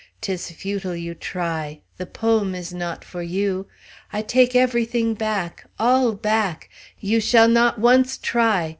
'Tis 0.21 0.49
futile 0.49 0.95
you 0.95 1.13
try 1.13 1.79
the 1.99 2.07
poem 2.07 2.55
is 2.55 2.73
not 2.73 3.05
for 3.05 3.21
you! 3.21 3.67
I 4.11 4.23
take 4.23 4.55
every 4.55 4.83
thing 4.83 5.13
back! 5.13 5.65
all 5.77 6.13
back! 6.13 6.71
You 6.99 7.19
shall 7.19 7.47
not 7.47 7.77
once 7.77 8.17
try! 8.17 8.69